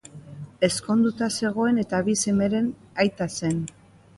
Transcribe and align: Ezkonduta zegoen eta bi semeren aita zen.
Ezkonduta 0.67 1.27
zegoen 1.41 1.79
eta 1.83 1.99
bi 2.09 2.17
semeren 2.25 2.73
aita 3.05 3.29
zen. 3.39 3.63